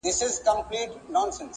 [0.03, 0.11] چې د
[0.45, 1.21] شپې خوبونه